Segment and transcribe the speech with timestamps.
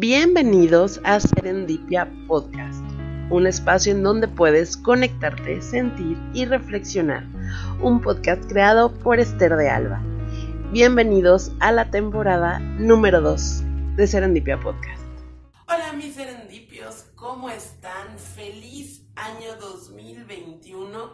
[0.00, 2.82] Bienvenidos a Serendipia Podcast,
[3.28, 7.26] un espacio en donde puedes conectarte, sentir y reflexionar.
[7.82, 10.00] Un podcast creado por Esther de Alba.
[10.72, 13.62] Bienvenidos a la temporada número 2
[13.96, 15.02] de Serendipia Podcast.
[15.68, 18.18] Hola mis serendipios, ¿cómo están?
[18.18, 21.12] Feliz año 2021.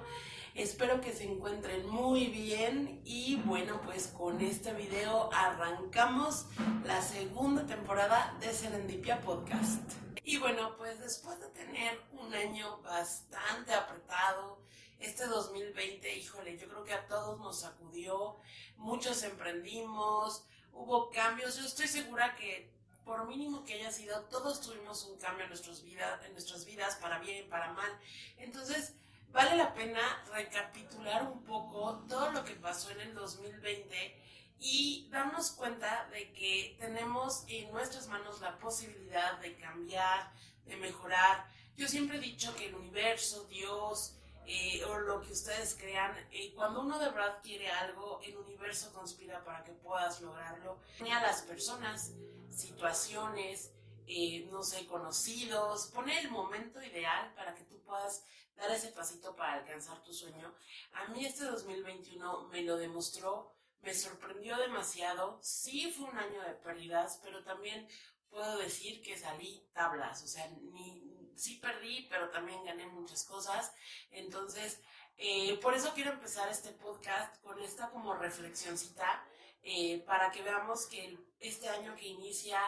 [0.56, 6.46] Espero que se encuentren muy bien y bueno, pues con este video arrancamos
[6.82, 9.82] la segunda temporada de Serendipia Podcast.
[10.24, 14.62] Y bueno, pues después de tener un año bastante apretado,
[14.98, 18.38] este 2020, híjole, yo creo que a todos nos sacudió,
[18.78, 22.72] muchos emprendimos, hubo cambios, yo estoy segura que
[23.04, 27.44] por mínimo que haya sido, todos tuvimos un cambio en, en nuestras vidas, para bien
[27.44, 28.00] y para mal.
[28.38, 28.94] Entonces,
[29.36, 30.00] vale la pena
[30.32, 34.22] recapitular un poco todo lo que pasó en el 2020
[34.60, 40.32] y darnos cuenta de que tenemos en nuestras manos la posibilidad de cambiar,
[40.64, 41.46] de mejorar.
[41.76, 44.16] Yo siempre he dicho que el universo, Dios
[44.46, 48.90] eh, o lo que ustedes crean, eh, cuando uno de verdad quiere algo, el universo
[48.94, 50.78] conspira para que puedas lograrlo.
[51.12, 52.12] A las personas,
[52.50, 53.70] situaciones,
[54.06, 58.24] eh, no sé, conocidos, pone el momento ideal para que tú puedas
[58.56, 60.54] dar ese pasito para alcanzar tu sueño.
[60.92, 65.38] A mí este 2021 me lo demostró, me sorprendió demasiado.
[65.42, 67.88] Sí fue un año de pérdidas, pero también
[68.28, 73.72] puedo decir que salí tablas, o sea, ni, sí perdí, pero también gané muchas cosas.
[74.10, 74.80] Entonces,
[75.16, 79.24] eh, por eso quiero empezar este podcast con esta como reflexioncita,
[79.62, 82.60] eh, para que veamos que este año que inicia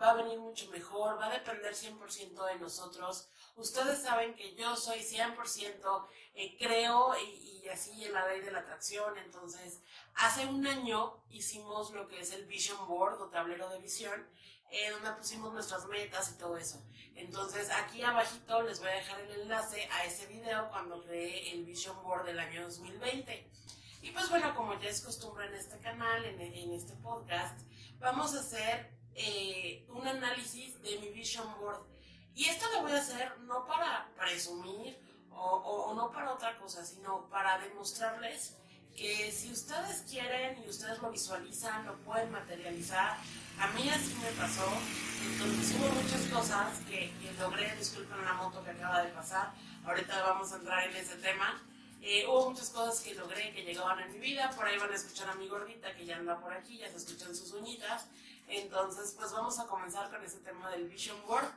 [0.00, 3.28] va a venir mucho mejor, va a depender 100% de nosotros.
[3.56, 8.60] Ustedes saben que yo soy 100%, eh, creo y, así en la ley de la
[8.60, 9.16] atracción.
[9.18, 9.80] Entonces,
[10.14, 14.28] hace un año hicimos lo que es el Vision Board o tablero de visión,
[14.70, 16.82] eh, donde pusimos nuestras metas y todo eso.
[17.14, 21.64] Entonces, aquí abajito les voy a dejar el enlace a ese video cuando creé el
[21.64, 23.50] Vision Board del año 2020.
[24.02, 27.60] Y pues bueno, como ya es costumbre en este canal, en, este podcast,
[27.98, 31.89] vamos a hacer eh, un análisis de mi vision board.
[32.34, 34.98] Y esto lo voy a hacer no para presumir
[35.32, 38.56] o, no para otra cosa, sino para demostrarles
[38.96, 43.16] que si ustedes quieren y ustedes lo visualizan, lo pueden materializar.
[43.58, 44.66] A mí así me pasó.
[45.24, 49.52] Entonces hubo muchas cosas que, logré, disculpen la moto que acaba de pasar,
[49.84, 51.62] ahorita vamos a entrar en ese tema.
[52.02, 54.50] Eh, hubo muchas cosas que logré, que llegaban en mi vida.
[54.56, 56.96] Por ahí van a escuchar a mi gordita que ya anda por aquí, ya se
[56.96, 58.06] escuchan sus uñitas.
[58.50, 61.48] Entonces, pues vamos a comenzar con ese tema del Vision Board.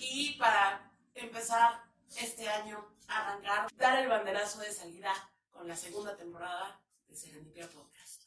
[0.00, 1.84] Y para empezar
[2.16, 5.12] este año, arrancar, dar el banderazo de salida
[5.52, 8.22] con la segunda temporada de Serendipia Podcast.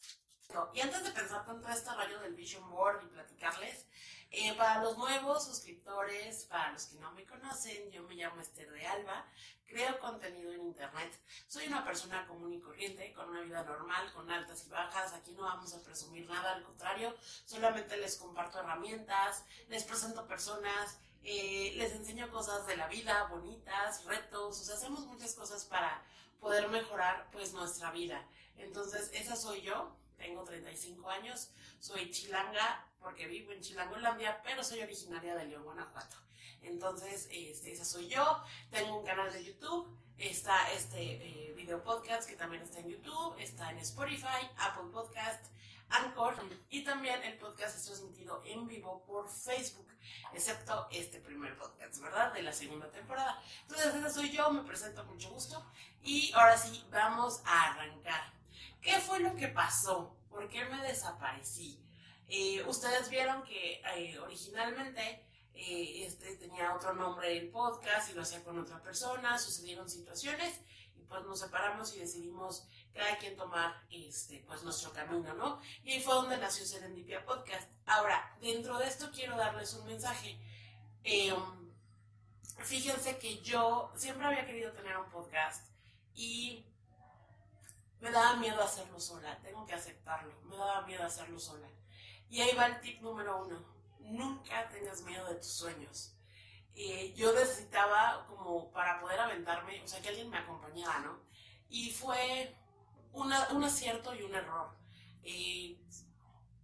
[0.73, 3.87] y antes de pensar tanto este rayo del Vision Board y platicarles,
[4.35, 8.71] eh, para los nuevos suscriptores, para los que no me conocen, yo me llamo Esther
[8.71, 9.27] de Alba,
[9.67, 11.13] creo contenido en Internet.
[11.47, 15.13] Soy una persona común y corriente, con una vida normal, con altas y bajas.
[15.13, 20.97] Aquí no vamos a presumir nada, al contrario, solamente les comparto herramientas, les presento personas,
[21.23, 26.03] eh, les enseño cosas de la vida, bonitas, retos, hacemos muchas cosas para
[26.39, 28.27] poder mejorar pues nuestra vida.
[28.57, 34.81] Entonces, esa soy yo, tengo 35 años, soy chilanga porque vivo en Chilangolandia, pero soy
[34.81, 36.15] originaria de León, Guanajuato.
[36.61, 38.41] Entonces, este, esa soy yo.
[38.71, 39.95] Tengo un canal de YouTube.
[40.17, 43.35] Está este eh, video podcast que también está en YouTube.
[43.37, 45.45] Está en Spotify, Apple Podcast,
[45.89, 46.35] Anchor.
[46.69, 49.87] Y también el podcast es transmitido en vivo por Facebook,
[50.33, 52.33] excepto este primer podcast, ¿verdad?
[52.33, 53.41] De la segunda temporada.
[53.63, 54.49] Entonces, esa soy yo.
[54.51, 55.65] Me presento mucho gusto.
[56.01, 58.31] Y ahora sí, vamos a arrancar.
[58.81, 60.15] ¿Qué fue lo que pasó?
[60.29, 61.82] ¿Por qué me desaparecí?
[62.27, 68.23] Eh, ustedes vieron que eh, originalmente eh, este tenía otro nombre el podcast y lo
[68.23, 70.59] hacía con otra persona, sucedieron situaciones
[70.95, 75.59] y pues nos separamos y decidimos cada quien tomar este, pues nuestro camino, ¿no?
[75.83, 77.69] Y ahí fue donde nació Serendipia Podcast.
[77.85, 80.39] Ahora, dentro de esto quiero darles un mensaje.
[82.59, 85.67] Fíjense que yo siempre había querido tener un podcast
[86.15, 86.65] y
[87.99, 91.67] me daba miedo hacerlo sola, tengo que aceptarlo, me daba miedo hacerlo sola.
[92.33, 93.63] Y ahí va el tip número uno.
[93.99, 96.15] Nunca tengas miedo de tus sueños.
[96.73, 101.19] Eh, yo necesitaba como para poder aventarme, o sea, que alguien me acompañara, ¿no?
[101.69, 102.57] Y fue
[103.11, 104.75] una, un acierto y un error.
[105.21, 105.77] Eh,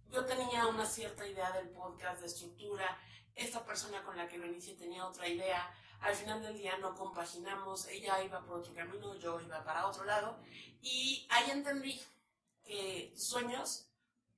[0.08, 2.98] yo tenía una cierta idea del podcast, de estructura.
[3.36, 5.72] Esta persona con la que lo inicié tenía otra idea.
[6.00, 7.86] Al final del día no compaginamos.
[7.86, 10.36] Ella iba por otro camino, yo iba para otro lado.
[10.82, 12.02] Y ahí entendí
[12.64, 13.89] que sueños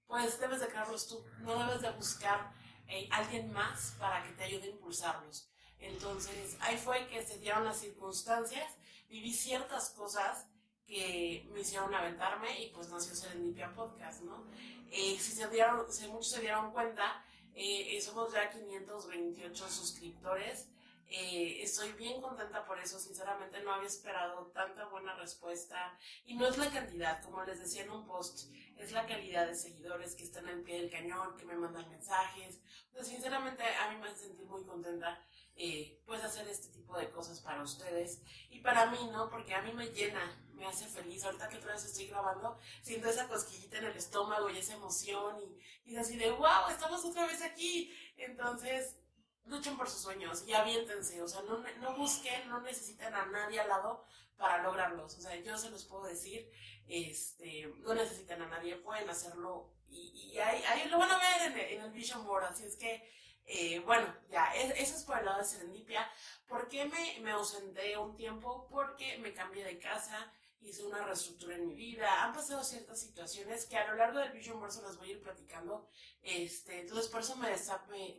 [0.06, 2.52] pues debes de crearlos tú, no debes de buscar
[2.88, 5.48] eh, alguien más para que te ayude a impulsarlos.
[5.78, 8.76] Entonces, ahí fue que se dieron las circunstancias,
[9.08, 10.46] viví ciertas cosas
[10.86, 14.46] que me hicieron aventarme y pues nació Serendipia Podcast, ¿no?
[14.90, 17.24] Eh, si, se dieron, si muchos se dieron cuenta,
[17.54, 20.68] eh, somos ya 528 suscriptores.
[21.14, 26.46] Eh, estoy bien contenta por eso, sinceramente no había esperado tanta buena respuesta y no
[26.48, 30.24] es la cantidad, como les decía en un post, es la calidad de seguidores que
[30.24, 32.62] están al pie del cañón, que me mandan mensajes.
[32.94, 35.22] Pues, sinceramente a mí me hace sentir muy contenta
[35.54, 39.28] eh, pues hacer este tipo de cosas para ustedes y para mí, ¿no?
[39.28, 41.22] Porque a mí me llena, me hace feliz.
[41.24, 45.42] Ahorita que otra vez estoy grabando, siento esa cosquillita en el estómago y esa emoción
[45.84, 47.94] y, y así de, wow, estamos otra vez aquí.
[48.16, 48.96] Entonces,
[49.44, 53.60] luchen por sus sueños y aviéntense, o sea, no, no busquen, no necesitan a nadie
[53.60, 54.04] al lado
[54.36, 56.50] para lograrlos, o sea, yo se los puedo decir,
[56.86, 61.58] este, no necesitan a nadie, pueden hacerlo y, ahí, ahí, lo van a ver en
[61.58, 63.06] el, en Vision Board, así es que
[63.44, 66.08] eh, bueno, ya, eso es por el lado de Serendipia.
[66.46, 68.68] ¿Por qué me, me ausenté un tiempo?
[68.70, 73.66] Porque me cambié de casa, hice una reestructura en mi vida, han pasado ciertas situaciones
[73.66, 75.88] que a lo largo del Vision Board se las voy a ir platicando.
[76.22, 77.48] Este, entonces por eso me,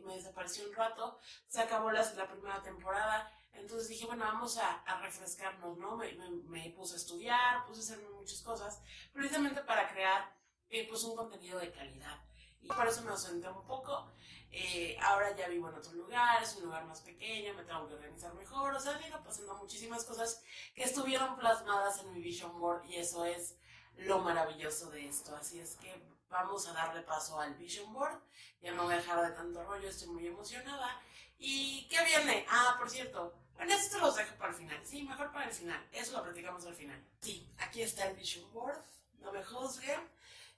[0.04, 1.18] me, desapareció un rato,
[1.48, 5.96] se acabó la, primera temporada, entonces dije, bueno, vamos a, a refrescarnos, ¿no?
[5.96, 6.12] Me,
[6.48, 8.82] me, puse a estudiar, puse a hacer muchas cosas,
[9.12, 10.36] precisamente para crear
[10.68, 12.18] eh, pues un contenido de calidad.
[12.64, 14.10] Y por eso me ausenté un poco.
[14.50, 17.94] Eh, ahora ya vivo en otro lugar, es un lugar más pequeño, me tengo que
[17.94, 20.42] organizar mejor, o sea, han ido pasando muchísimas cosas
[20.74, 23.56] que estuvieron plasmadas en mi vision board y eso es
[23.96, 25.34] lo maravilloso de esto.
[25.34, 25.92] Así es que
[26.30, 28.22] vamos a darle paso al vision board,
[28.62, 31.02] ya no voy a dejar de tanto rollo, estoy muy emocionada.
[31.36, 32.46] ¿Y qué viene?
[32.48, 35.88] Ah, por cierto, bueno, esto los dejo para el final, sí, mejor para el final,
[35.92, 37.04] eso lo platicamos al final.
[37.20, 38.80] Sí, aquí está el vision board,
[39.18, 40.00] no me juzguen,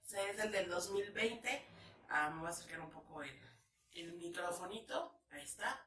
[0.07, 1.67] es el del 2020,
[2.09, 3.57] ah, me voy a acercar un poco el
[3.97, 5.85] el microfonito, ahí está.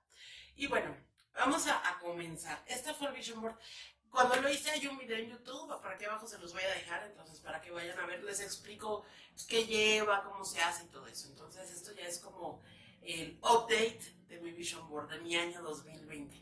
[0.55, 0.95] Y bueno,
[1.33, 2.61] vamos a, comenzar.
[2.65, 3.57] Este fue el Vision Board.
[4.09, 6.73] Cuando lo hice hay un video en YouTube, por aquí abajo se los voy a
[6.73, 9.05] dejar, entonces para que vayan a ver, les explico
[9.47, 11.27] qué lleva, cómo se hace y todo eso.
[11.27, 12.61] Entonces esto ya es como
[13.03, 16.35] el update de mi Vision Board de mi año 2020.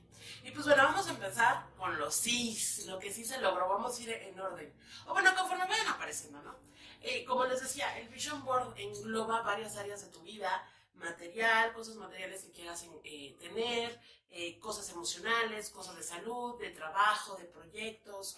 [0.44, 2.57] Y pues bueno, vamos a empezar con los sí,
[2.88, 4.74] lo que sí se logró, vamos a ir en orden.
[5.06, 6.56] O bueno, conforme vayan apareciendo, ¿no?
[7.01, 11.95] Eh, como les decía, el Vision Board engloba varias áreas de tu vida, material, cosas
[11.95, 13.99] materiales que quieras eh, tener,
[14.29, 18.38] eh, cosas emocionales, cosas de salud, de trabajo, de proyectos,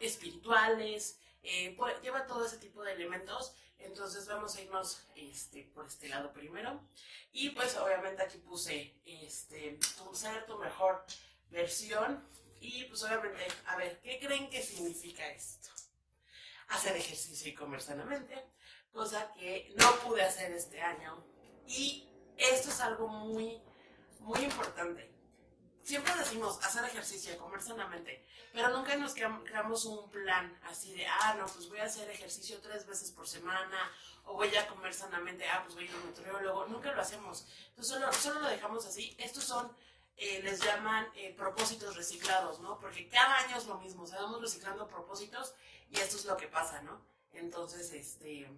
[0.00, 1.18] espirituales,
[1.76, 3.54] pues, lleva todo ese tipo de elementos.
[3.78, 6.80] Entonces vamos a irnos este, por este lado primero.
[7.32, 11.04] Y pues obviamente aquí puse este, tu ser tu mejor
[11.50, 12.26] versión.
[12.60, 15.71] Y pues obviamente, a ver, ¿qué creen que significa esto?
[16.72, 18.34] Hacer ejercicio y comer sanamente,
[18.92, 21.24] cosa que no pude hacer este año
[21.66, 23.60] y esto es algo muy,
[24.20, 25.10] muy importante.
[25.82, 31.34] Siempre decimos hacer ejercicio, comer sanamente, pero nunca nos creamos un plan así de, ah,
[31.38, 33.90] no, pues voy a hacer ejercicio tres veces por semana,
[34.24, 36.66] o voy a comer sanamente, ah, pues voy a ir a un nutriólogo.
[36.66, 37.46] Nunca lo hacemos.
[37.70, 39.16] Entonces solo, solo lo dejamos así.
[39.18, 39.76] Estos son,
[40.16, 42.78] eh, les llaman eh, propósitos reciclados, ¿no?
[42.78, 45.54] Porque cada año es lo mismo, o sea, vamos reciclando propósitos
[45.92, 47.00] y esto es lo que pasa, ¿no?
[47.32, 48.50] Entonces, este,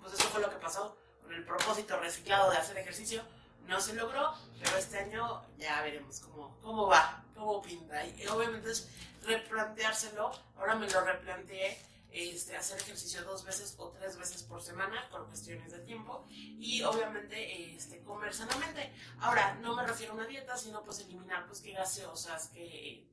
[0.00, 0.96] pues eso fue lo que pasó
[1.30, 3.22] el propósito reciclado de hacer ejercicio,
[3.66, 4.32] no se logró,
[4.62, 8.06] pero este año ya veremos cómo, cómo va, cómo pinta.
[8.06, 8.88] Y obviamente es
[9.22, 11.78] replanteárselo, ahora me lo replanteé,
[12.10, 16.80] este, hacer ejercicio dos veces o tres veces por semana por cuestiones de tiempo y
[16.82, 18.90] obviamente este, comer sanamente.
[19.20, 23.06] Ahora, no me refiero a una dieta, sino pues eliminar pues gaseosas, que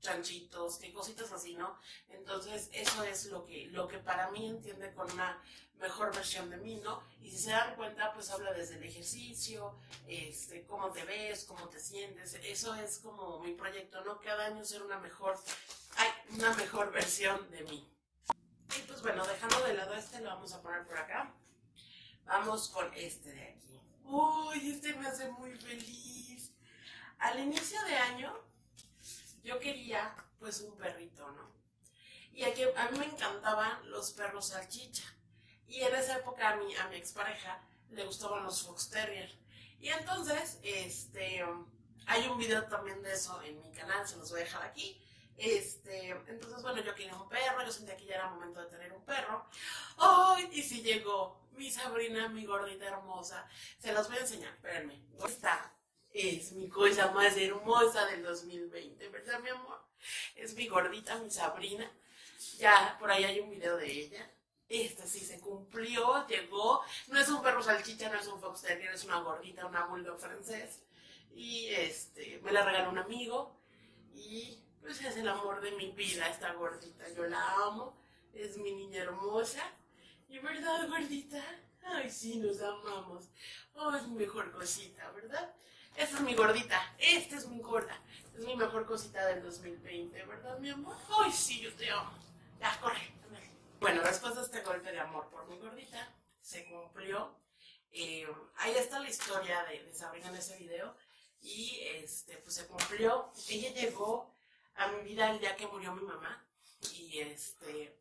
[0.00, 1.78] chanchitos, que cositas así, ¿no?
[2.10, 5.42] Entonces, eso es lo que, lo que para mí entiende con una
[5.80, 7.02] mejor versión de mí, ¿no?
[7.22, 11.68] Y si se dan cuenta, pues habla desde el ejercicio, este, cómo te ves, cómo
[11.68, 14.20] te sientes, eso es como mi proyecto, ¿no?
[14.20, 15.38] Cada año ser una mejor,
[15.96, 17.88] ay, una mejor versión de mí.
[18.76, 21.32] Y pues bueno, dejando de lado este, lo vamos a poner por acá.
[22.26, 23.80] Vamos con este de aquí.
[24.04, 26.52] Uy, este me hace muy feliz.
[27.18, 28.47] Al inicio de año,
[29.48, 31.50] yo quería pues un perrito, ¿no?
[32.32, 35.16] Y aquí, a mí me encantaban los perros salchicha.
[35.66, 39.34] Y en esa época a mi, a mi expareja le gustaban los Fox Terrier.
[39.80, 41.42] Y entonces, este,
[42.06, 45.02] hay un video también de eso en mi canal, se los voy a dejar aquí.
[45.38, 48.92] Este, entonces, bueno, yo quería un perro, yo sentía que ya era momento de tener
[48.92, 49.46] un perro.
[49.96, 50.50] ¡Ay!
[50.52, 53.48] y si llegó mi Sabrina, mi gordita hermosa.
[53.78, 55.02] Se los voy a enseñar, espérenme.
[55.26, 55.72] Esta
[56.18, 59.80] es mi cosa más hermosa del 2020, ¿verdad, mi amor?
[60.34, 61.88] Es mi gordita, mi Sabrina.
[62.58, 64.30] Ya por ahí hay un video de ella.
[64.68, 66.82] este sí se cumplió, llegó.
[67.08, 70.18] No es un perro salchicha, no es un fox terrier, es una gordita, una bulldog
[70.18, 70.82] francés.
[71.34, 73.56] Y este, me la regaló un amigo.
[74.12, 77.08] Y pues es el amor de mi vida esta gordita.
[77.14, 77.96] Yo la amo.
[78.34, 79.62] Es mi niña hermosa.
[80.28, 81.42] Y verdad, gordita.
[81.82, 83.28] Ay, sí, nos amamos.
[83.74, 85.54] Oh, es mi mejor cosita, ¿verdad?
[85.98, 86.94] Esta es mi gordita.
[86.96, 88.00] Esta es mi gorda.
[88.32, 90.96] Es mi mejor cosita del 2020, ¿verdad, mi amor?
[91.18, 92.12] Ay, sí, yo te amo.
[92.60, 93.12] Ya, corre.
[93.80, 97.34] Bueno, después de este golpe de amor por mi gordita, se cumplió.
[97.90, 98.28] Eh,
[98.58, 100.94] ahí está la historia de, de, Sabrina en ese video.
[101.40, 103.32] Y este, pues se cumplió.
[103.48, 104.32] Ella llegó
[104.76, 106.46] a mi vida el día que murió mi mamá.
[106.92, 107.98] Y este,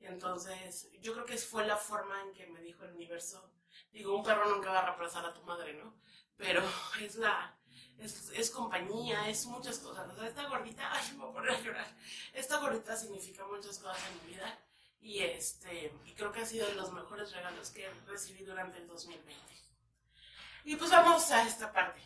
[0.00, 3.50] entonces, yo creo que fue la forma en que me dijo el universo.
[3.92, 5.94] Digo, un perro nunca va a reemplazar a tu madre, ¿no?
[6.40, 6.64] Pero
[7.00, 7.54] es la,
[7.98, 10.08] es, es, compañía, es muchas cosas.
[10.10, 11.96] O sea, esta gordita, ay, me voy a poner a llorar.
[12.32, 14.58] Esta gordita significa muchas cosas en mi vida
[15.02, 18.88] y este y creo que ha sido de los mejores regalos que recibí durante el
[18.88, 19.34] 2020.
[20.64, 22.00] Y pues vamos a esta parte.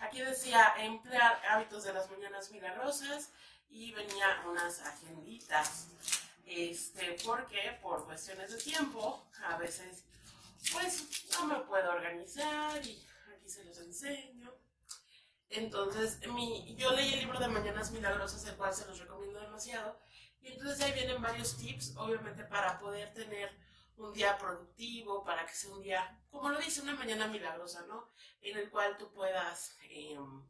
[0.00, 3.30] Aquí decía emplear hábitos de las mañanas milagrosas
[3.70, 5.88] y venía unas agenditas.
[6.44, 10.04] Este, porque por cuestiones de tiempo, a veces
[10.72, 13.04] pues no me puedo organizar y
[13.52, 14.54] se los enseño.
[15.48, 20.00] Entonces, mi, yo leí el libro de Mañanas Milagrosas, el cual se los recomiendo demasiado.
[20.40, 23.50] Y entonces ahí vienen varios tips, obviamente, para poder tener
[23.96, 28.10] un día productivo, para que sea un día, como lo dice, una mañana milagrosa, ¿no?
[28.40, 30.42] En el cual tú puedas, em,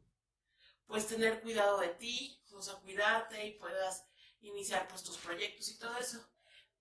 [0.87, 4.05] pues, tener cuidado de ti, o sea, cuidarte y puedas
[4.41, 6.25] iniciar, pues, tus proyectos y todo eso.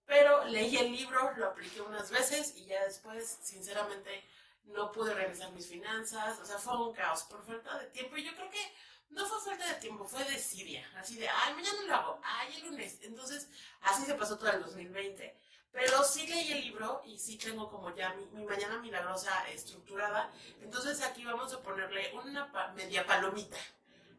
[0.06, 4.24] Pero leí el libro, lo apliqué unas veces y ya después, sinceramente,
[4.64, 8.24] no pude realizar mis finanzas, o sea, fue un caos por falta de tiempo y
[8.24, 8.74] yo creo que
[9.10, 12.68] no fue falta de tiempo, fue desidia, así de, ay, mañana lo hago, ay, el
[12.68, 13.48] lunes, entonces
[13.82, 15.38] así se pasó todo el 2020,
[15.70, 21.00] pero sí leí el libro y sí tengo como ya mi, mañana milagrosa estructurada, entonces
[21.02, 23.58] aquí vamos a ponerle una media palomita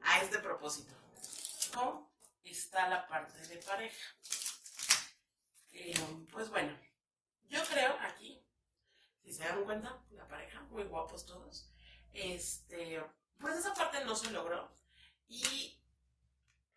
[0.03, 0.93] a este propósito.
[1.73, 2.11] ¿Cómo
[2.43, 4.15] está la parte de pareja?
[5.71, 5.93] Eh,
[6.31, 6.77] pues bueno,
[7.49, 8.39] yo creo aquí
[9.23, 11.69] si se dan cuenta, la pareja, muy guapos todos.
[12.13, 13.03] Este,
[13.39, 14.69] pues esa parte no se logró.
[15.27, 15.79] Y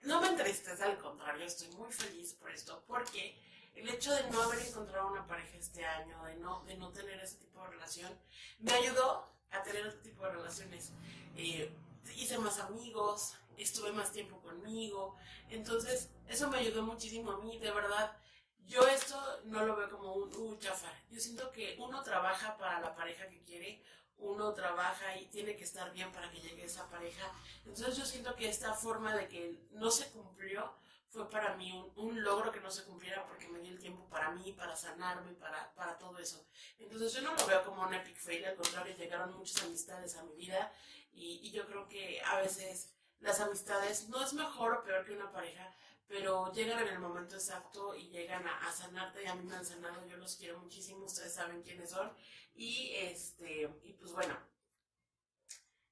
[0.03, 3.37] no me entristece, al contrario, estoy muy feliz por esto, porque
[3.75, 7.21] el hecho de no haber encontrado una pareja este año, de no, de no tener
[7.21, 8.19] ese tipo de relación,
[8.61, 10.93] me ayudó a tener otro tipo de relaciones.
[11.37, 11.71] Eh,
[12.17, 15.17] hice más amigos, estuve más tiempo conmigo,
[15.51, 18.17] entonces eso me ayudó muchísimo a mí, de verdad
[18.67, 20.93] yo esto no lo veo como un, uh, chafa.
[21.11, 23.83] Yo siento que uno trabaja para la pareja que quiere,
[24.19, 27.31] uno trabaja y tiene que estar bien para que llegue esa pareja.
[27.65, 30.73] Entonces yo siento que esta forma de que no se cumplió
[31.09, 34.31] fue para mí un, logro que no se cumpliera porque me dio el tiempo para
[34.33, 36.45] mí, para sanarme, para, para todo eso.
[36.79, 40.25] Entonces yo no lo veo como un epic fail, al contrario, llegaron muchas amistades a
[40.25, 40.73] mi vida
[41.13, 45.13] y, y yo creo que a veces las amistades no es mejor o peor que
[45.13, 45.75] una pareja,
[46.09, 49.65] pero llegan en el momento exacto y llegan a, sanarte y a mí me han
[49.65, 52.13] sanado, yo los quiero muchísimo, ustedes saben quiénes son
[52.55, 54.37] y este, y pues bueno,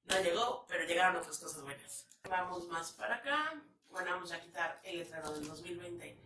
[0.04, 2.06] no llegó, pero llegaron otras cosas buenas.
[2.28, 6.18] Vamos más para acá, bueno, vamos a quitar el letrero del 2020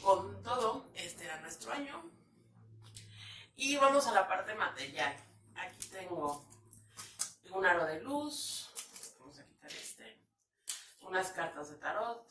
[0.00, 2.10] con todo, este era nuestro año
[3.56, 5.14] y vamos a la parte material.
[5.54, 6.44] Aquí tengo
[7.50, 8.70] un aro de luz,
[9.18, 10.18] vamos a quitar este,
[11.02, 12.26] unas cartas de tarot,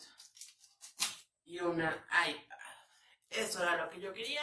[1.51, 2.57] y una iPad.
[3.29, 4.41] Eso era lo que yo quería.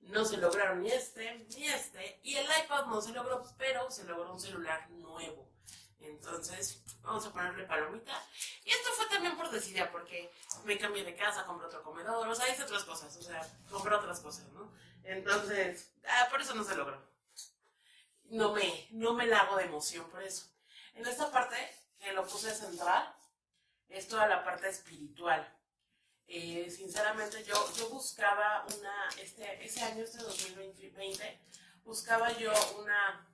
[0.00, 2.20] No se lograron ni este ni este.
[2.22, 5.50] Y el iPad no se logró, pero se logró un celular nuevo.
[6.00, 8.12] Entonces, vamos a ponerle palomita.
[8.62, 10.30] Y esto fue también por decidir, porque
[10.64, 13.94] me cambié de casa, compré otro comedor, o sea, hice otras cosas, o sea, compré
[13.94, 14.70] otras cosas, ¿no?
[15.02, 17.02] Entonces, ah, por eso no se logró.
[18.24, 20.46] No me, no me la de emoción por eso.
[20.92, 21.56] En esta parte,
[21.98, 23.16] que lo puse central,
[23.88, 25.50] es toda la parte espiritual.
[26.28, 31.40] Eh, sinceramente yo, yo buscaba una, este, ese año, este 2020,
[31.84, 33.28] buscaba yo una,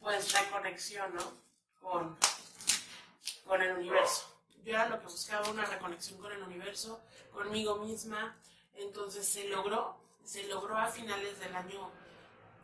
[0.00, 1.32] pues, reconexión, ¿no?
[1.80, 2.18] Con,
[3.44, 4.38] con el universo.
[4.64, 7.00] Yo era lo que buscaba, una reconexión con el universo,
[7.32, 8.36] conmigo misma.
[8.74, 11.90] Entonces se logró, se logró a finales del año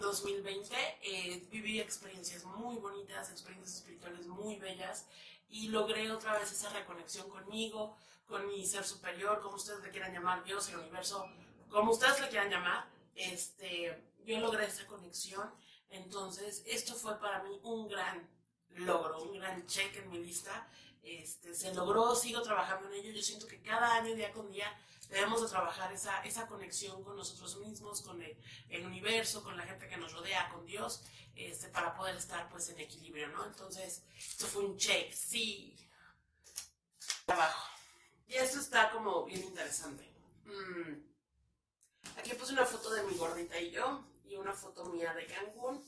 [0.00, 0.74] 2020.
[1.02, 5.06] Eh, viví experiencias muy bonitas, experiencias espirituales muy bellas
[5.54, 7.96] y logré otra vez esa reconexión conmigo,
[8.26, 11.24] con mi ser superior, como ustedes le quieran llamar, Dios, el universo,
[11.70, 15.48] como ustedes le quieran llamar, este, yo logré esa conexión.
[15.90, 18.28] Entonces, esto fue para mí un gran
[18.70, 20.68] logro, un gran check en mi lista.
[21.04, 23.12] Este, se logró, sigo trabajando en ello.
[23.12, 24.76] Yo siento que cada año, día con día,
[25.08, 28.36] debemos de trabajar esa, esa conexión con nosotros mismos, con el,
[28.68, 31.02] el, universo, con la gente que nos rodea, con Dios,
[31.34, 33.44] este, para poder estar pues en equilibrio, ¿no?
[33.46, 35.76] Entonces, esto fue un check, sí.
[37.26, 37.68] Trabajo.
[38.26, 40.10] Y esto está como bien interesante.
[40.44, 41.14] Mm.
[42.18, 45.84] Aquí puse una foto de mi gordita y yo, y una foto mía de Cancún.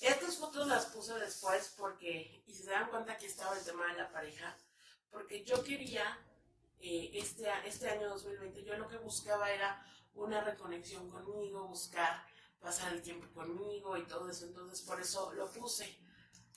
[0.00, 3.94] Estas fotos las puse después porque, y se dan cuenta aquí estaba el tema de
[3.94, 4.56] la pareja,
[5.10, 6.18] porque yo quería,
[6.82, 12.26] eh, este, este año 2020, yo lo que buscaba era una reconexión conmigo, buscar
[12.60, 15.98] pasar el tiempo conmigo y todo eso, entonces por eso lo puse.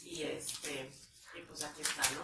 [0.01, 0.91] Y este,
[1.35, 2.23] y pues aquí está, ¿no?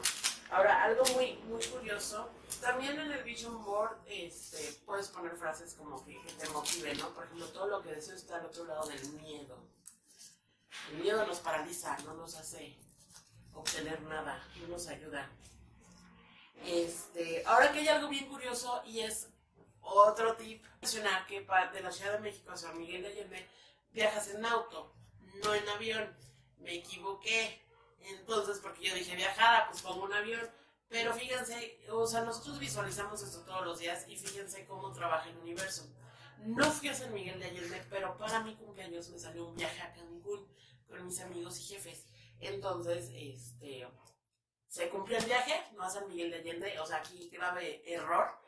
[0.52, 2.30] Ahora, algo muy, muy curioso,
[2.60, 7.14] también en el Vision Board este, puedes poner frases como que, te motiven, ¿no?
[7.14, 9.58] Por ejemplo, todo lo que deseo está al otro lado del miedo.
[10.92, 12.76] El miedo nos paraliza, no nos hace
[13.54, 15.30] obtener nada, no nos ayuda.
[16.66, 19.30] Este, ahora que hay algo bien curioso y es
[19.82, 23.48] otro tip, mencionar que de la Ciudad de México a San Miguel de Allende
[23.92, 24.94] viajas en auto,
[25.44, 26.16] no en avión.
[26.60, 27.62] Me equivoqué.
[28.00, 30.50] Entonces, porque yo dije viajada, pues pongo un avión.
[30.90, 35.38] Pero fíjense, o sea, nosotros visualizamos esto todos los días y fíjense cómo trabaja el
[35.38, 35.88] universo.
[36.40, 39.82] No fui a San Miguel de Allende, pero para mi cumpleaños me salió un viaje
[39.82, 40.48] a Cancún
[40.88, 42.06] con mis amigos y jefes.
[42.40, 43.88] Entonces, este,
[44.72, 48.40] se cumplió el viaje, no a San Miguel de Allende, o sea, aquí grave error,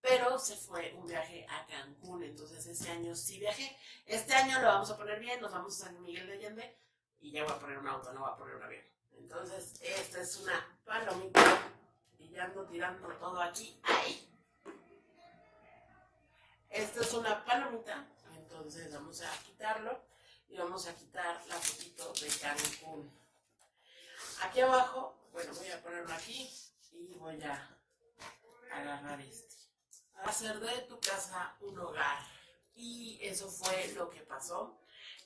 [0.00, 3.76] pero se fue un viaje a Cancún, entonces ese año sí viajé.
[4.06, 6.78] Este año lo vamos a poner bien, nos vamos a San Miguel de Allende
[7.18, 8.84] y ya voy a poner un auto, no voy a poner un avión.
[9.10, 11.58] Entonces, esta es una palomita
[12.16, 13.80] y ya ando tirando todo aquí.
[13.82, 14.28] ¡Ay!
[16.70, 20.00] Esta es una palomita, entonces vamos a quitarlo
[20.48, 23.12] y vamos a quitar la fotito de Cancún.
[24.42, 26.48] Aquí abajo, bueno, voy a ponerlo aquí
[26.92, 27.78] y voy a
[28.70, 29.56] agarrar este.
[30.24, 32.18] Hacer de tu casa un hogar.
[32.74, 34.78] Y eso fue lo que pasó.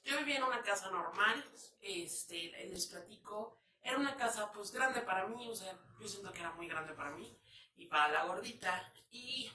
[0.04, 1.44] Yo vivía en una casa normal,
[1.80, 6.40] este, les platico, era una casa pues grande para mí, o sea, yo siento que
[6.40, 7.38] era muy grande para mí
[7.76, 8.92] y para la gordita.
[9.10, 9.50] Y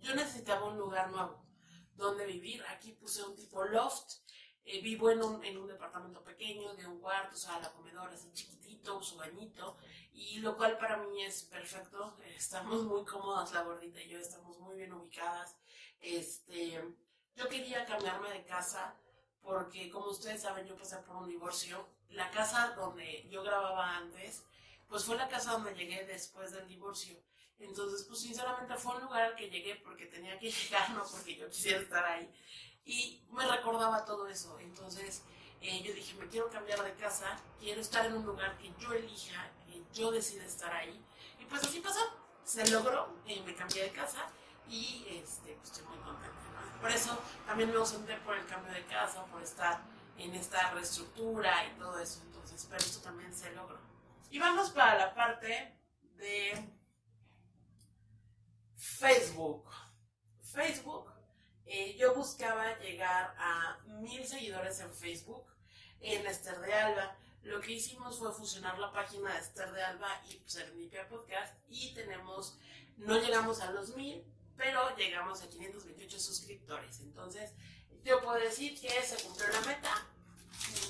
[0.00, 1.44] yo necesitaba un lugar nuevo
[1.94, 2.62] donde vivir.
[2.68, 4.23] Aquí puse un tipo loft
[4.64, 9.02] eh, vivo en un, en un, departamento pequeño, de un cuarto, sala, comedor, así chiquitito,
[9.02, 9.76] su bañito,
[10.12, 12.16] y lo cual para mí es perfecto.
[12.36, 15.56] Estamos muy cómodas, la gordita y yo, estamos muy bien ubicadas.
[16.00, 16.82] Este,
[17.36, 18.94] yo quería cambiarme de casa
[19.42, 21.86] porque, como ustedes saben, yo pasé por un divorcio.
[22.10, 24.44] La casa donde yo grababa antes,
[24.88, 27.16] pues fue la casa donde llegué después del divorcio.
[27.58, 31.48] Entonces, pues sinceramente fue un lugar que llegué porque tenía que llegar, no porque yo
[31.48, 32.30] quisiera estar ahí.
[32.84, 34.58] Y me recordaba todo eso.
[34.60, 35.22] Entonces
[35.60, 38.92] eh, yo dije, me quiero cambiar de casa, quiero estar en un lugar que yo
[38.92, 41.02] elija, que yo decida estar ahí.
[41.40, 42.00] Y pues así pasó,
[42.44, 44.26] se logró, eh, me cambié de casa
[44.68, 46.34] y este, pues estoy muy contenta.
[46.80, 49.80] Por eso también me ausenté por el cambio de casa, por estar
[50.18, 52.20] en esta reestructura y todo eso.
[52.26, 53.78] Entonces, pero esto también se logró.
[54.30, 55.80] Y vamos para la parte
[56.16, 56.70] de
[58.76, 59.64] Facebook.
[60.42, 61.13] Facebook
[61.66, 65.44] eh, yo buscaba llegar a mil seguidores en Facebook,
[66.00, 67.16] en Esther de Alba.
[67.42, 71.92] Lo que hicimos fue fusionar la página de Esther de Alba y Serendipia Podcast y
[71.94, 72.58] tenemos,
[72.96, 74.24] no llegamos a los mil,
[74.56, 77.00] pero llegamos a 528 suscriptores.
[77.00, 77.50] Entonces,
[78.04, 80.06] yo puedo decir que se cumplió la meta,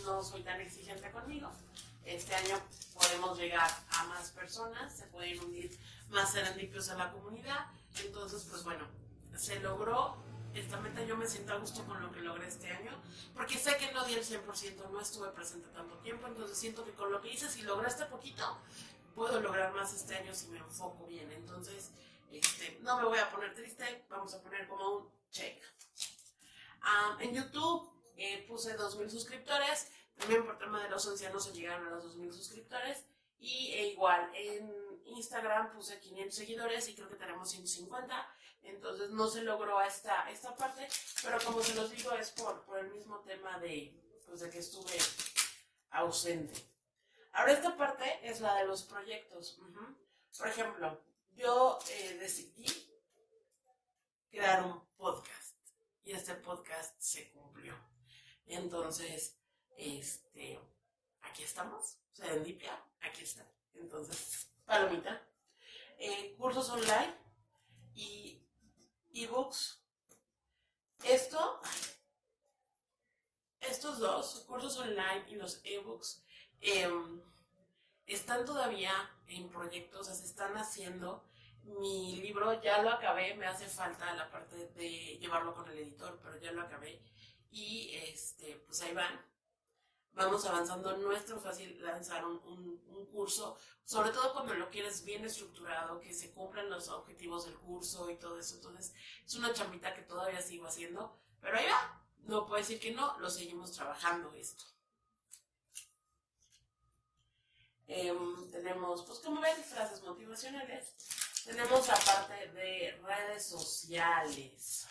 [0.05, 1.51] no soy tan exigente conmigo.
[2.05, 2.61] Este año
[2.93, 5.79] podemos llegar a más personas, se pueden unir
[6.11, 7.67] más serendipios a la comunidad.
[8.05, 8.87] Entonces, pues bueno,
[9.37, 10.23] se logró
[10.55, 12.93] esta meta yo me siento a gusto con lo que logré este año,
[13.35, 16.93] porque sé que no di el 100%, no estuve presente tanto tiempo, entonces siento que
[16.93, 18.59] con lo que hice, si lograste poquito,
[19.15, 21.31] puedo lograr más este año si me enfoco bien.
[21.33, 21.91] Entonces,
[22.31, 25.63] este, no me voy a poner triste, vamos a poner como un check.
[27.21, 31.91] En YouTube eh, puse 2.000 suscriptores, también por tema de los ancianos se llegaron a
[31.91, 33.05] los 2.000 suscriptores,
[33.39, 34.71] y e igual en
[35.07, 38.34] Instagram puse 500 seguidores y creo que tenemos 150
[38.65, 40.89] entonces no se logró esta, esta parte,
[41.23, 43.95] pero como se los digo es por, por el mismo tema de,
[44.27, 44.97] pues de que estuve
[45.91, 46.55] ausente.
[47.33, 49.59] Ahora esta parte es la de los proyectos.
[50.39, 51.01] Por ejemplo,
[51.33, 52.67] yo eh, decidí
[54.31, 55.57] crear un podcast
[56.05, 57.75] y este podcast se cumplió.
[58.47, 59.37] Entonces,
[59.77, 60.61] este,
[61.23, 63.47] aquí estamos, Serendipia, aquí está.
[63.75, 65.27] Entonces, palomita.
[65.99, 67.15] Eh, cursos online
[67.95, 68.44] y
[69.15, 69.81] ebooks.
[71.05, 71.61] Esto,
[73.61, 76.25] estos dos, cursos online y los ebooks,
[76.61, 77.23] em,
[78.07, 78.93] están todavía
[79.27, 81.25] en proyectos, o sea, se están haciendo.
[81.63, 86.21] Mi libro ya lo acabé, me hace falta la parte de llevarlo con el editor,
[86.23, 87.01] pero ya lo acabé.
[87.51, 89.34] Y este, pues ahí van.
[90.15, 95.25] Vamos avanzando, no es tan fácil lanzar un, curso, sobre todo cuando lo quieres bien
[95.25, 98.57] estructurado, que se cumplan los objetivos del curso y todo eso.
[98.57, 98.93] Entonces,
[99.25, 102.01] es una chambita que todavía sigo haciendo, pero ahí va.
[102.25, 104.65] No puedo decir que no, lo seguimos trabajando esto.
[107.87, 110.95] Em, tenemos, pues como ven, frases motivacionales.
[111.45, 114.87] Tenemos la parte de redes sociales.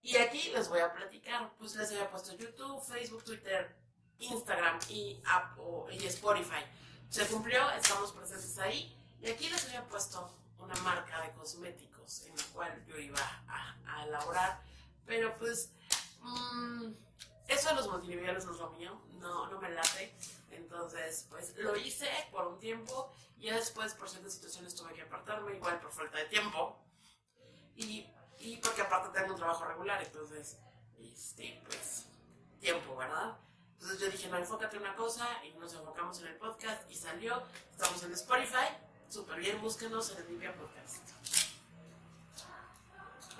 [0.00, 3.81] Y aquí les voy a platicar, pues les había puesto YouTube, Facebook, Twitter,
[4.18, 5.20] Instagram y
[6.06, 6.64] Spotify.
[7.12, 8.96] Se cumplió, estamos presentes ahí.
[9.20, 14.04] Y aquí les había puesto una marca de cosméticos en la cual yo iba a,
[14.06, 14.62] elaborar.
[15.06, 15.70] Pero pues,
[16.20, 16.92] mmm,
[17.48, 20.14] eso de los multiniveles no es lo mío, no, no me late.
[20.50, 25.54] Entonces, pues lo hice por un tiempo y después por ciertas situaciones tuve que apartarme,
[25.54, 26.78] igual por falta de tiempo.
[27.76, 28.06] Y,
[28.38, 30.58] y porque aparte tengo un trabajo regular, entonces,
[30.98, 32.06] este, pues,
[32.60, 33.36] tiempo, ¿verdad?
[33.82, 36.94] Entonces yo dije, no, enfócate en una cosa y nos enfocamos en el podcast y
[36.94, 37.42] salió.
[37.72, 38.68] Estamos en Spotify,
[39.08, 41.02] súper bien, búsquenos en el Limpia Podcast.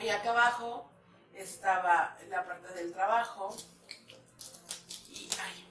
[0.01, 0.91] Y acá abajo
[1.33, 3.57] estaba la parte del trabajo
[5.09, 5.69] y, ay,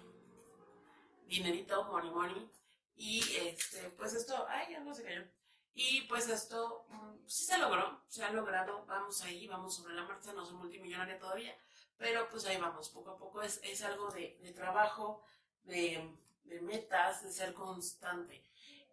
[1.27, 2.51] dinerito, money, money.
[2.95, 5.25] Y este, pues esto, ay, ya no se cayó.
[5.73, 10.05] Y pues esto mm, sí se logró, se ha logrado, vamos ahí, vamos sobre la
[10.05, 11.57] marcha, no soy multimillonaria todavía,
[12.01, 15.23] pero pues ahí vamos, poco a poco es, es algo de, de trabajo,
[15.65, 18.43] de, de, metas, de ser constante.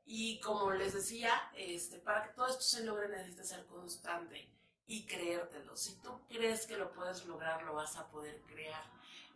[0.05, 4.47] Y como les decía, este, para que todo esto se logre necesitas ser constante
[4.87, 5.75] y creértelo.
[5.75, 8.85] Si tú crees que lo puedes lograr, lo vas a poder crear.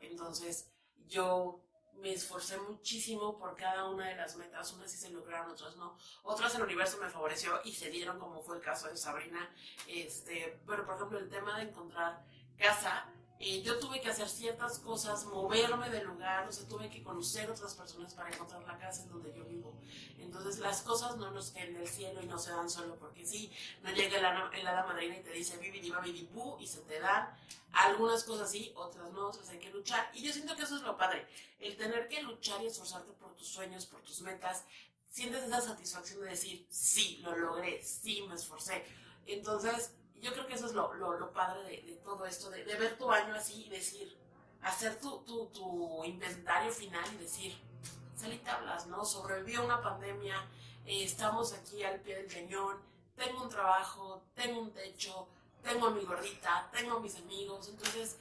[0.00, 0.68] Entonces,
[1.08, 1.58] yo
[1.94, 5.96] me esforcé muchísimo por cada una de las metas, unas sí se lograron, otras no,
[6.24, 9.54] otras el universo me favoreció y se dieron como fue el caso de Sabrina,
[9.86, 12.24] este, pero por ejemplo el tema de encontrar
[12.58, 13.06] casa,
[13.44, 17.50] eh, yo tuve que hacer ciertas cosas, moverme del lugar, o sea, tuve que conocer
[17.50, 19.74] otras personas para encontrar la casa en donde yo vivo.
[20.18, 23.50] Entonces las cosas no nos caen del cielo y no se dan solo porque sí,
[23.82, 26.28] no llega el, hada madrina y te dice vivi vivi
[26.60, 27.36] y se te dan
[27.72, 30.08] algunas cosas sí, otras no, otras hay que luchar.
[30.14, 31.26] Y yo siento que eso es lo padre,
[31.58, 34.64] el tener que luchar y esforzarte por tus sueños, por tus metas,
[35.10, 38.84] sientes esa satisfacción de decir, sí, lo logré, sí, me esforcé.
[39.26, 39.90] Entonces,
[40.22, 43.34] yo creo que eso es lo, lo, padre de, todo esto, de, ver tu año
[43.34, 44.16] así y decir,
[44.62, 47.60] hacer tu, tu, tu inventario final y decir,
[48.14, 49.04] salí tablas, ¿no?
[49.04, 50.36] Sobrevivió una pandemia,
[50.86, 52.76] eh, estamos aquí al pie del cañón,
[53.16, 55.26] tengo un trabajo, tengo un techo,
[55.60, 58.16] tengo a mi gordita, tengo a mis amigos, entonces,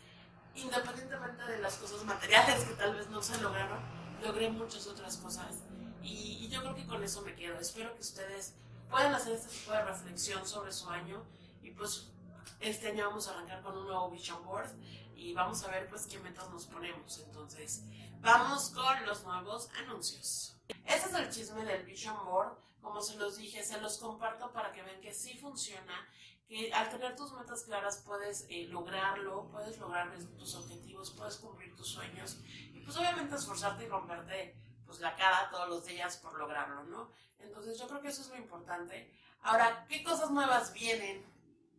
[0.56, 3.80] independientemente de las cosas materiales que tal vez no se lograron,
[4.24, 5.64] logré muchas otras cosas
[6.02, 7.60] y, y yo creo que con eso me quedo.
[7.60, 8.56] Espero que ustedes
[8.90, 11.24] puedan hacer este tipo de reflexión sobre su año
[11.62, 12.12] y pues
[12.60, 14.70] este año vamos a arrancar con un nuevo Vision Board
[15.16, 17.20] y vamos a ver pues qué metas nos ponemos.
[17.20, 17.84] Entonces,
[18.22, 20.58] vamos con los nuevos anuncios.
[20.86, 22.58] Este es el chisme del Vision Board.
[22.82, 26.08] Como se los dije, se los comparto para que vean que sí funciona,
[26.48, 31.76] que al tener tus metas claras puedes eh, lograrlo, puedes lograr tus objetivos, puedes cumplir
[31.76, 32.40] tus sueños
[32.74, 37.12] y pues obviamente esforzarte y romperte pues la cara todos los días por lograrlo, ¿no?
[37.40, 39.14] Entonces yo creo que eso es lo importante.
[39.44, 41.24] Ahora, ¿qué cosas nuevas vienen?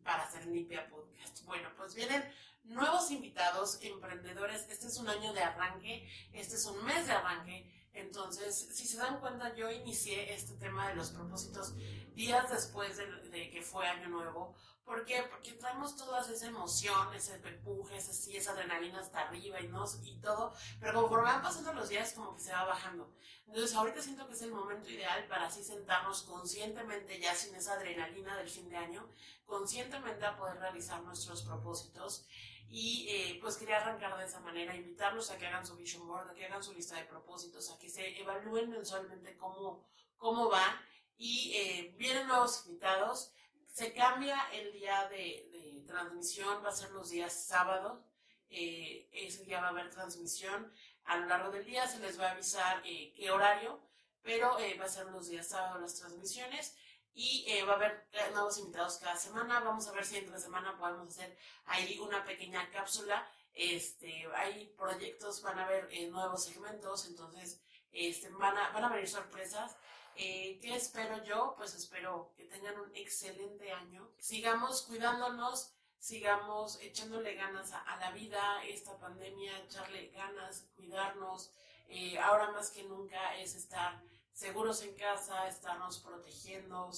[0.05, 1.45] Para hacer Limpia Podcast.
[1.45, 2.23] Bueno, pues vienen
[2.65, 4.67] nuevos invitados, emprendedores.
[4.69, 7.71] Este es un año de arranque, este es un mes de arranque.
[7.95, 11.75] Entonces, si se dan cuenta, yo inicié este tema de los propósitos
[12.15, 14.55] días después de, que fue Año Nuevo.
[14.85, 15.23] ¿Por qué?
[15.31, 20.17] Porque traemos toda esa emoción, ese empuje, ese, esa adrenalina hasta arriba y, no, y
[20.21, 23.15] todo, pero conforme van pasando los días como que se va bajando.
[23.47, 27.75] Entonces ahorita siento que es el momento ideal para así sentarnos conscientemente, ya sin esa
[27.75, 29.09] adrenalina del fin de año,
[29.47, 32.27] conscientemente a poder realizar nuestros propósitos
[32.69, 36.31] y eh, pues quería arrancar de esa manera, invitarlos a que hagan su vision board,
[36.31, 40.81] a que hagan su lista de propósitos, a que se evalúen mensualmente cómo, cómo va
[41.19, 43.33] y eh, vienen nuevos invitados.
[43.73, 48.05] Se cambia el día de, transmisión, va a ser los días sábados.
[48.49, 50.71] Eh, ese día va a haber transmisión.
[51.05, 53.81] A lo largo del día se les va a avisar eh, qué horario,
[54.23, 56.77] pero eh, va a ser los días sábados las transmisiones
[57.15, 59.61] y va a haber nuevos invitados cada semana.
[59.61, 63.27] Vamos a ver si entre semana podemos hacer ahí una pequeña cápsula.
[63.55, 69.09] Este, hay proyectos, van a haber nuevos segmentos, entonces este, van, a, van a venir
[69.09, 69.77] sorpresas.
[70.17, 71.55] Eh, ¿Qué espero yo?
[71.57, 74.11] Pues espero que tengan un excelente año.
[74.19, 81.53] Sigamos cuidándonos, sigamos echándole ganas a, la vida, esta pandemia, echarle ganas, cuidarnos.
[81.89, 86.87] Eh, ahora más que nunca es estar seguros en casa, estarnos protegiendo.
[86.87, 86.93] O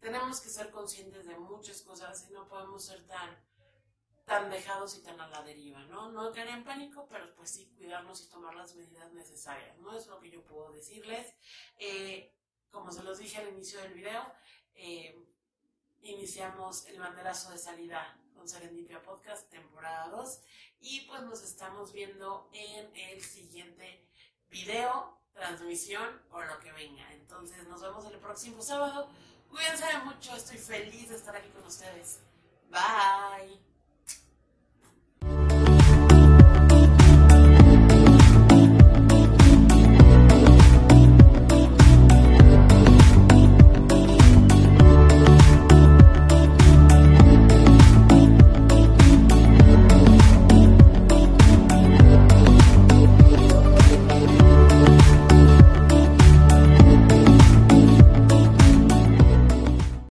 [0.00, 3.36] tenemos que ser conscientes de muchas cosas y no podemos ser tan,
[4.24, 6.10] tan dejados y tan a la deriva, ¿no?
[6.10, 9.96] No caer en pánico, pero pues sí cuidarnos y tomar las medidas necesarias, ¿no?
[9.96, 11.34] Es lo que yo puedo decirles.
[11.78, 12.09] Eh,
[12.90, 14.20] como se los dije al inicio del video,
[14.74, 15.16] eh,
[16.02, 20.40] iniciamos el banderazo de salida con Serendipia Podcast, temporada 2,
[20.80, 24.04] y pues nos estamos viendo en el siguiente
[24.48, 27.12] video, transmisión o lo que venga.
[27.12, 29.08] Entonces nos vemos el próximo sábado.
[29.48, 32.18] Cuídense mucho, estoy feliz de estar aquí con ustedes.
[32.70, 33.69] Bye.